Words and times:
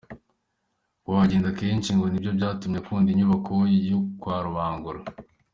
Kuhagenda 1.03 1.49
kenshi 1.59 1.89
ngo 1.95 2.05
nibyo 2.07 2.31
byatumye 2.37 2.77
akunda 2.81 3.07
inyubako 3.11 3.55
yo 3.89 3.99
ka 4.21 4.35
Rubangura. 4.45 5.01